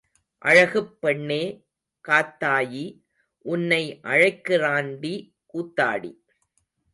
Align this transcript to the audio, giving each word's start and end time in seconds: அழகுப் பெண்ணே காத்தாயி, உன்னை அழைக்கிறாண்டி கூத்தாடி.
அழகுப் 0.37 1.01
பெண்ணே 1.01 1.65
காத்தாயி, 2.07 3.01
உன்னை 3.45 3.99
அழைக்கிறாண்டி 4.03 5.13
கூத்தாடி. 5.53 6.11